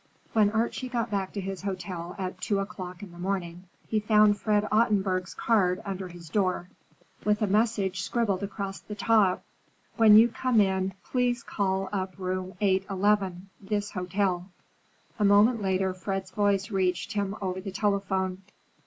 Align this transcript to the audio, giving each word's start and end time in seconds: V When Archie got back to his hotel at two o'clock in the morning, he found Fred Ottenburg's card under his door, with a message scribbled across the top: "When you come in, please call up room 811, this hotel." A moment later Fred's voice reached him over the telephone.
V 0.01 0.29
When 0.33 0.49
Archie 0.49 0.89
got 0.89 1.11
back 1.11 1.31
to 1.33 1.39
his 1.41 1.61
hotel 1.61 2.15
at 2.17 2.41
two 2.41 2.57
o'clock 2.57 3.03
in 3.03 3.11
the 3.11 3.19
morning, 3.19 3.65
he 3.87 3.99
found 3.99 4.39
Fred 4.39 4.67
Ottenburg's 4.71 5.35
card 5.35 5.79
under 5.85 6.07
his 6.07 6.27
door, 6.27 6.69
with 7.23 7.43
a 7.43 7.45
message 7.45 8.01
scribbled 8.01 8.41
across 8.41 8.79
the 8.79 8.95
top: 8.95 9.43
"When 9.97 10.15
you 10.17 10.29
come 10.29 10.59
in, 10.59 10.95
please 11.03 11.43
call 11.43 11.87
up 11.93 12.17
room 12.17 12.55
811, 12.61 13.49
this 13.61 13.91
hotel." 13.91 14.49
A 15.19 15.23
moment 15.23 15.61
later 15.61 15.93
Fred's 15.93 16.31
voice 16.31 16.71
reached 16.71 17.13
him 17.13 17.35
over 17.39 17.61
the 17.61 17.71
telephone. 17.71 18.41